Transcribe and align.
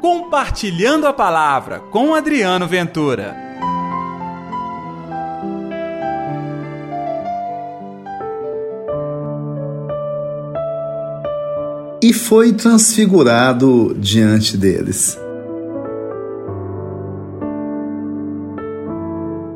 Compartilhando 0.00 1.06
a 1.06 1.12
Palavra 1.12 1.78
com 1.78 2.14
Adriano 2.14 2.66
Ventura. 2.66 3.36
E 12.02 12.14
foi 12.14 12.54
transfigurado 12.54 13.94
diante 13.98 14.56
deles. 14.56 15.18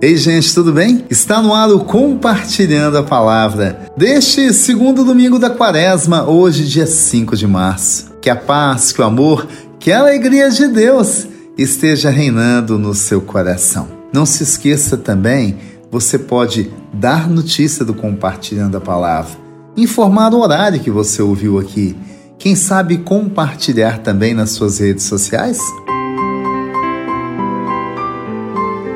Ei, 0.02 0.18
gente, 0.18 0.54
tudo 0.54 0.70
bem? 0.74 1.06
Está 1.08 1.40
no 1.40 1.54
ar 1.54 1.70
o 1.70 1.80
Compartilhando 1.80 2.98
a 2.98 3.02
Palavra 3.02 3.90
deste 3.96 4.52
segundo 4.52 5.02
domingo 5.02 5.38
da 5.38 5.48
quaresma, 5.48 6.28
hoje, 6.28 6.66
dia 6.66 6.86
5 6.86 7.34
de 7.34 7.46
março. 7.46 8.12
Que 8.20 8.28
a 8.28 8.36
paz, 8.36 8.92
que 8.92 9.00
o 9.00 9.04
amor, 9.04 9.46
que 9.84 9.92
a 9.92 9.98
alegria 9.98 10.48
de 10.48 10.66
Deus 10.66 11.26
esteja 11.58 12.08
reinando 12.08 12.78
no 12.78 12.94
seu 12.94 13.20
coração. 13.20 13.86
Não 14.10 14.24
se 14.24 14.42
esqueça 14.42 14.96
também, 14.96 15.58
você 15.90 16.18
pode 16.18 16.72
dar 16.90 17.28
notícia 17.28 17.84
do 17.84 17.92
Compartilhando 17.92 18.78
a 18.78 18.80
Palavra, 18.80 19.36
informar 19.76 20.32
o 20.32 20.40
horário 20.40 20.80
que 20.80 20.90
você 20.90 21.20
ouviu 21.20 21.58
aqui. 21.58 21.94
Quem 22.38 22.56
sabe 22.56 22.96
compartilhar 22.96 23.98
também 23.98 24.32
nas 24.32 24.52
suas 24.52 24.78
redes 24.78 25.04
sociais? 25.04 25.58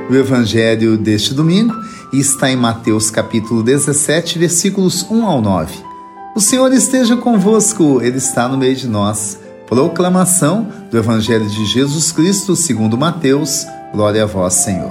O 0.08 0.14
evangelho 0.14 0.96
deste 0.96 1.34
domingo 1.34 1.74
está 2.14 2.50
em 2.50 2.56
Mateus 2.56 3.10
capítulo 3.10 3.62
17, 3.62 4.38
versículos 4.38 5.06
1 5.10 5.26
ao 5.26 5.42
9. 5.42 5.74
O 6.34 6.40
Senhor 6.40 6.72
esteja 6.72 7.14
convosco, 7.14 8.00
ele 8.00 8.16
está 8.16 8.48
no 8.48 8.56
meio 8.56 8.74
de 8.74 8.88
nós. 8.88 9.38
Proclamação 9.68 10.66
do 10.90 10.96
evangelho 10.96 11.46
de 11.46 11.66
Jesus 11.66 12.10
Cristo, 12.10 12.56
segundo 12.56 12.96
Mateus. 12.96 13.66
Glória 13.92 14.22
a 14.22 14.26
vós, 14.26 14.54
Senhor. 14.54 14.90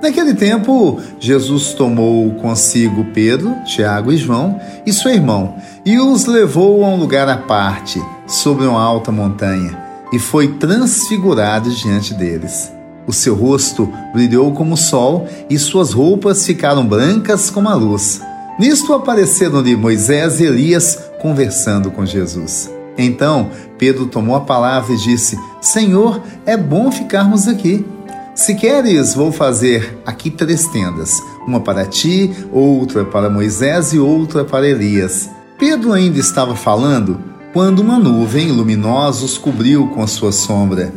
Naquele 0.00 0.34
tempo, 0.34 1.00
Jesus 1.18 1.74
tomou 1.74 2.30
consigo 2.36 3.04
Pedro, 3.12 3.56
Tiago 3.64 4.12
e 4.12 4.16
João 4.16 4.60
e 4.86 4.92
seu 4.92 5.10
irmão 5.10 5.56
e 5.84 5.98
os 5.98 6.26
levou 6.26 6.84
a 6.84 6.88
um 6.88 6.96
lugar 6.96 7.28
à 7.28 7.36
parte, 7.36 8.00
sobre 8.26 8.64
uma 8.64 8.80
alta 8.80 9.10
montanha 9.10 9.76
e 10.12 10.18
foi 10.18 10.46
transfigurado 10.54 11.70
diante 11.70 12.14
deles. 12.14 12.72
O 13.04 13.12
seu 13.12 13.34
rosto 13.34 13.92
brilhou 14.12 14.52
como 14.52 14.74
o 14.74 14.78
sol 14.78 15.26
e 15.50 15.58
suas 15.58 15.92
roupas 15.92 16.46
ficaram 16.46 16.86
brancas 16.86 17.50
como 17.50 17.68
a 17.68 17.74
luz. 17.74 18.20
Nisto 18.58 18.92
apareceram-lhe 18.92 19.76
Moisés 19.76 20.40
e 20.40 20.44
Elias 20.44 20.98
conversando 21.20 21.92
com 21.92 22.04
Jesus. 22.04 22.68
Então 22.96 23.50
Pedro 23.78 24.06
tomou 24.06 24.34
a 24.34 24.40
palavra 24.40 24.92
e 24.92 24.98
disse: 24.98 25.38
Senhor, 25.60 26.20
é 26.44 26.56
bom 26.56 26.90
ficarmos 26.90 27.46
aqui. 27.46 27.86
Se 28.34 28.54
queres, 28.56 29.14
vou 29.14 29.30
fazer 29.30 29.98
aqui 30.04 30.28
três 30.28 30.66
tendas: 30.66 31.22
uma 31.46 31.60
para 31.60 31.86
ti, 31.86 32.32
outra 32.52 33.04
para 33.04 33.30
Moisés 33.30 33.92
e 33.92 33.98
outra 34.00 34.44
para 34.44 34.68
Elias. 34.68 35.30
Pedro 35.56 35.92
ainda 35.92 36.18
estava 36.18 36.56
falando 36.56 37.20
quando 37.52 37.78
uma 37.78 37.98
nuvem 37.98 38.50
luminosa 38.50 39.24
os 39.24 39.38
cobriu 39.38 39.88
com 39.88 40.02
a 40.02 40.06
sua 40.08 40.32
sombra. 40.32 40.92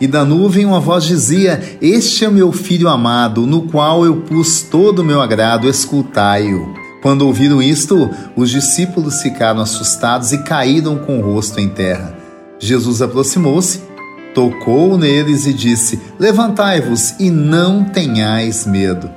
E 0.00 0.06
da 0.06 0.24
nuvem 0.24 0.64
uma 0.64 0.80
voz 0.80 1.04
dizia: 1.04 1.62
Este 1.80 2.24
é 2.24 2.30
meu 2.30 2.52
filho 2.52 2.88
amado, 2.88 3.46
no 3.46 3.62
qual 3.62 4.04
eu 4.06 4.22
pus 4.22 4.62
todo 4.62 5.00
o 5.00 5.04
meu 5.04 5.20
agrado, 5.20 5.68
escutai-o. 5.68 6.81
Quando 7.02 7.26
ouviram 7.26 7.60
isto, 7.60 8.08
os 8.36 8.48
discípulos 8.48 9.20
ficaram 9.20 9.60
assustados 9.60 10.32
e 10.32 10.38
caíram 10.38 10.96
com 10.98 11.18
o 11.18 11.22
rosto 11.22 11.58
em 11.58 11.68
terra. 11.68 12.16
Jesus 12.60 13.02
aproximou-se, 13.02 13.82
tocou 14.32 14.96
neles 14.96 15.44
e 15.44 15.52
disse: 15.52 16.00
Levantai-vos 16.16 17.14
e 17.18 17.28
não 17.28 17.84
tenhais 17.84 18.64
medo. 18.64 19.10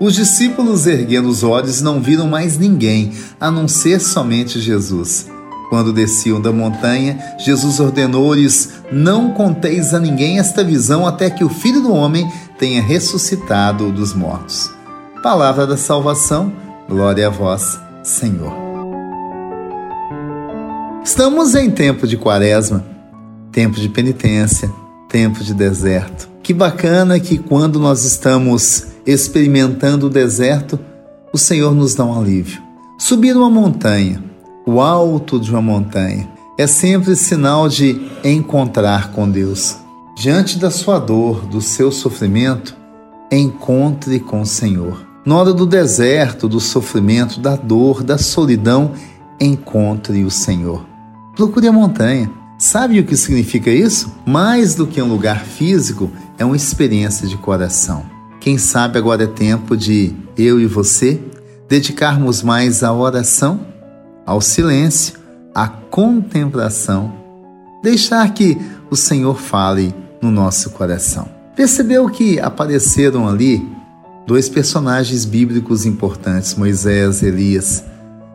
Os 0.00 0.14
discípulos, 0.14 0.88
erguendo 0.88 1.28
os 1.28 1.44
olhos, 1.44 1.80
não 1.80 2.00
viram 2.00 2.26
mais 2.26 2.58
ninguém, 2.58 3.12
a 3.38 3.48
não 3.48 3.68
ser 3.68 4.00
somente 4.00 4.58
Jesus. 4.58 5.28
Quando 5.68 5.92
desciam 5.92 6.40
da 6.40 6.50
montanha, 6.50 7.16
Jesus 7.38 7.78
ordenou-lhes: 7.78 8.70
Não 8.90 9.30
conteis 9.34 9.94
a 9.94 10.00
ninguém 10.00 10.40
esta 10.40 10.64
visão 10.64 11.06
até 11.06 11.30
que 11.30 11.44
o 11.44 11.48
Filho 11.48 11.80
do 11.80 11.94
Homem 11.94 12.28
tenha 12.58 12.82
ressuscitado 12.82 13.92
dos 13.92 14.12
mortos. 14.14 14.68
Palavra 15.22 15.64
da 15.64 15.76
salvação, 15.76 16.52
glória 16.90 17.28
a 17.28 17.30
vós, 17.30 17.78
Senhor. 18.02 18.52
Estamos 21.04 21.54
em 21.54 21.70
tempo 21.70 22.04
de 22.04 22.16
quaresma, 22.16 22.84
tempo 23.52 23.78
de 23.78 23.88
penitência, 23.88 24.68
tempo 25.08 25.44
de 25.44 25.54
deserto. 25.54 26.28
Que 26.42 26.52
bacana 26.52 27.20
que 27.20 27.38
quando 27.38 27.78
nós 27.78 28.04
estamos 28.04 28.88
experimentando 29.06 30.08
o 30.08 30.10
deserto, 30.10 30.80
o 31.32 31.38
Senhor 31.38 31.72
nos 31.72 31.94
dá 31.94 32.04
um 32.04 32.18
alívio. 32.18 32.60
Subir 32.98 33.36
uma 33.36 33.48
montanha, 33.48 34.20
o 34.66 34.80
alto 34.80 35.38
de 35.38 35.48
uma 35.48 35.62
montanha. 35.62 36.28
É 36.58 36.66
sempre 36.66 37.14
sinal 37.14 37.68
de 37.68 38.10
encontrar 38.24 39.12
com 39.12 39.30
Deus. 39.30 39.76
Diante 40.16 40.58
da 40.58 40.72
sua 40.72 40.98
dor, 40.98 41.46
do 41.46 41.60
seu 41.60 41.92
sofrimento, 41.92 42.76
encontre 43.30 44.18
com 44.18 44.40
o 44.40 44.46
Senhor. 44.46 45.09
Na 45.24 45.36
hora 45.36 45.52
do 45.52 45.66
deserto, 45.66 46.48
do 46.48 46.58
sofrimento, 46.58 47.40
da 47.40 47.54
dor, 47.56 48.02
da 48.02 48.16
solidão, 48.16 48.92
encontre 49.38 50.24
o 50.24 50.30
Senhor. 50.30 50.84
Procure 51.36 51.68
a 51.68 51.72
montanha. 51.72 52.30
Sabe 52.58 53.00
o 53.00 53.04
que 53.04 53.16
significa 53.16 53.70
isso? 53.70 54.12
Mais 54.26 54.74
do 54.74 54.86
que 54.86 55.00
um 55.00 55.08
lugar 55.08 55.40
físico, 55.40 56.10
é 56.38 56.44
uma 56.44 56.56
experiência 56.56 57.28
de 57.28 57.36
coração. 57.36 58.04
Quem 58.40 58.56
sabe 58.56 58.98
agora 58.98 59.24
é 59.24 59.26
tempo 59.26 59.76
de 59.76 60.14
eu 60.36 60.58
e 60.58 60.66
você 60.66 61.20
dedicarmos 61.68 62.42
mais 62.42 62.82
à 62.82 62.92
oração 62.92 63.60
ao 64.26 64.40
silêncio, 64.40 65.18
à 65.54 65.68
contemplação, 65.68 67.12
deixar 67.82 68.32
que 68.32 68.56
o 68.90 68.96
Senhor 68.96 69.38
fale 69.38 69.94
no 70.22 70.30
nosso 70.30 70.70
coração. 70.70 71.28
Percebeu 71.56 72.08
que 72.08 72.38
apareceram 72.40 73.28
ali 73.28 73.66
dois 74.30 74.48
personagens 74.48 75.24
bíblicos 75.24 75.84
importantes, 75.84 76.54
Moisés 76.54 77.20
e 77.20 77.26
Elias, 77.26 77.82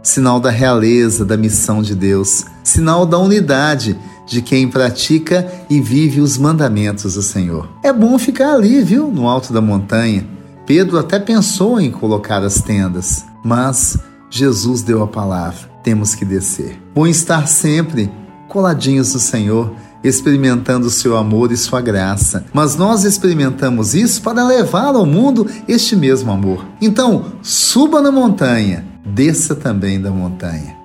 sinal 0.03 0.41
da 0.41 0.50
realeza 0.50 1.23
da 1.23 1.38
missão 1.38 1.81
de 1.81 1.95
Deus, 1.95 2.44
sinal 2.66 3.06
da 3.06 3.17
unidade 3.17 3.97
de 4.28 4.41
quem 4.41 4.67
pratica 4.67 5.50
e 5.69 5.79
vive 5.79 6.19
os 6.19 6.38
mandamentos 6.38 7.13
do 7.13 7.22
Senhor. 7.22 7.69
É 7.81 7.94
bom 7.94 8.19
ficar 8.19 8.55
ali, 8.55 8.84
viu, 8.84 9.07
no 9.07 9.25
alto 9.25 9.53
da 9.53 9.61
montanha. 9.61 10.28
Pedro 10.66 11.00
até 11.00 11.17
pensou 11.17 11.79
em 11.79 11.89
colocar 11.89 12.44
as 12.44 12.61
tendas, 12.61 13.23
mas 13.41 13.97
Jesus 14.29 14.81
deu 14.81 15.01
a 15.01 15.07
palavra 15.07 15.75
temos 15.81 16.16
que 16.16 16.25
descer. 16.25 16.81
Bom 16.95 17.05
estar 17.05 17.47
sempre 17.47 18.11
coladinhos 18.50 19.13
do 19.13 19.19
Senhor, 19.19 19.72
experimentando 20.07 20.89
seu 20.89 21.17
amor 21.17 21.51
e 21.51 21.57
sua 21.57 21.81
graça. 21.81 22.45
Mas 22.53 22.75
nós 22.75 23.03
experimentamos 23.03 23.95
isso 23.95 24.21
para 24.21 24.45
levar 24.45 24.95
ao 24.95 25.05
mundo 25.05 25.47
este 25.67 25.95
mesmo 25.95 26.31
amor. 26.31 26.66
Então, 26.81 27.33
suba 27.41 28.01
na 28.01 28.11
montanha, 28.11 28.85
desça 29.05 29.55
também 29.55 29.99
da 29.99 30.11
montanha. 30.11 30.75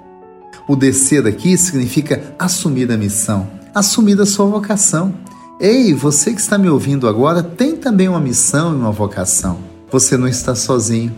O 0.67 0.77
descer 0.77 1.27
aqui 1.27 1.57
significa 1.59 2.35
assumir 2.39 2.91
a 2.91 2.97
missão, 2.97 3.49
assumir 3.75 4.21
a 4.21 4.27
sua 4.27 4.47
vocação. 4.47 5.13
Ei, 5.61 5.93
você 5.93 6.33
que 6.33 6.41
está 6.41 6.57
me 6.57 6.69
ouvindo 6.69 7.07
agora 7.09 7.43
tem 7.43 7.77
também 7.77 8.09
uma 8.09 8.21
missão 8.21 8.73
e 8.73 8.77
uma 8.77 8.93
vocação. 8.93 9.59
Você 9.91 10.17
não 10.17 10.29
está 10.29 10.55
sozinho. 10.55 11.13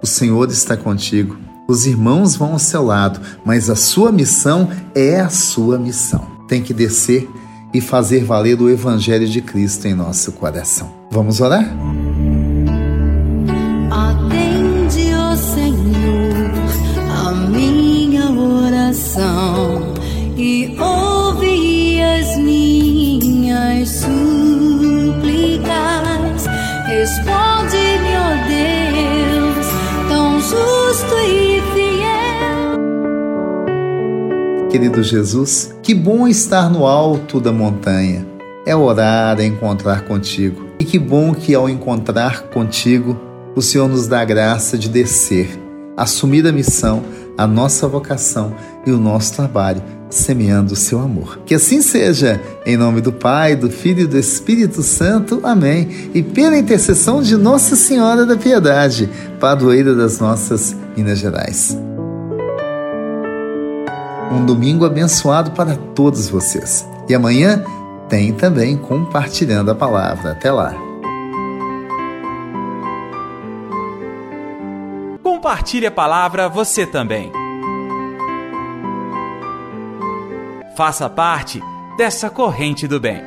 O 0.00 0.06
Senhor 0.06 0.48
está 0.50 0.76
contigo. 0.76 1.36
Os 1.66 1.86
irmãos 1.86 2.36
vão 2.36 2.52
ao 2.52 2.58
seu 2.58 2.84
lado, 2.84 3.20
mas 3.44 3.70
a 3.70 3.76
sua 3.76 4.12
missão 4.12 4.68
é 4.94 5.20
a 5.20 5.30
sua 5.30 5.78
missão. 5.78 6.26
Tem 6.46 6.62
que 6.62 6.74
descer 6.74 7.28
e 7.72 7.80
fazer 7.80 8.22
valer 8.22 8.60
o 8.60 8.68
Evangelho 8.68 9.26
de 9.26 9.40
Cristo 9.40 9.86
em 9.88 9.94
nosso 9.94 10.32
coração. 10.32 10.92
Vamos 11.10 11.40
orar? 11.40 11.64
Querido 34.74 35.04
Jesus, 35.04 35.72
que 35.84 35.94
bom 35.94 36.26
estar 36.26 36.68
no 36.68 36.84
alto 36.84 37.40
da 37.40 37.52
montanha. 37.52 38.26
É 38.66 38.74
orar, 38.74 39.38
é 39.38 39.44
encontrar 39.44 40.04
contigo. 40.04 40.66
E 40.80 40.84
que 40.84 40.98
bom 40.98 41.32
que 41.32 41.54
ao 41.54 41.68
encontrar 41.68 42.48
contigo, 42.48 43.16
o 43.54 43.62
Senhor 43.62 43.88
nos 43.88 44.08
dá 44.08 44.22
a 44.22 44.24
graça 44.24 44.76
de 44.76 44.88
descer, 44.88 45.48
assumir 45.96 46.44
a 46.44 46.50
missão, 46.50 47.04
a 47.38 47.46
nossa 47.46 47.86
vocação 47.86 48.52
e 48.84 48.90
o 48.90 48.98
nosso 48.98 49.34
trabalho, 49.34 49.80
semeando 50.10 50.72
o 50.72 50.76
seu 50.76 50.98
amor. 50.98 51.38
Que 51.46 51.54
assim 51.54 51.80
seja, 51.80 52.42
em 52.66 52.76
nome 52.76 53.00
do 53.00 53.12
Pai, 53.12 53.54
do 53.54 53.70
Filho 53.70 54.00
e 54.00 54.08
do 54.08 54.18
Espírito 54.18 54.82
Santo. 54.82 55.38
Amém. 55.44 56.10
E 56.12 56.20
pela 56.20 56.58
intercessão 56.58 57.22
de 57.22 57.36
Nossa 57.36 57.76
Senhora 57.76 58.26
da 58.26 58.36
Piedade, 58.36 59.08
padroeira 59.38 59.94
das 59.94 60.18
nossas 60.18 60.74
Minas 60.96 61.20
Gerais. 61.20 61.78
Um 64.34 64.44
domingo 64.44 64.84
abençoado 64.84 65.52
para 65.52 65.76
todos 65.76 66.28
vocês. 66.28 66.84
E 67.08 67.14
amanhã 67.14 67.64
tem 68.08 68.32
também 68.32 68.76
compartilhando 68.76 69.70
a 69.70 69.76
palavra. 69.76 70.32
Até 70.32 70.50
lá. 70.50 70.74
Compartilhe 75.22 75.86
a 75.86 75.90
palavra 75.90 76.48
você 76.48 76.84
também. 76.84 77.30
Faça 80.76 81.08
parte 81.08 81.62
dessa 81.96 82.28
corrente 82.28 82.88
do 82.88 82.98
bem. 82.98 83.22